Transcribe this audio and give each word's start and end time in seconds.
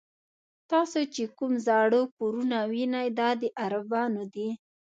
تاسې 0.71 1.01
چې 1.13 1.23
کوم 1.37 1.53
زاړه 1.67 2.01
کورونه 2.17 2.57
وینئ 2.71 3.07
دا 3.19 3.29
د 3.41 3.43
عربانو 3.63 4.23
دي. 4.33 4.49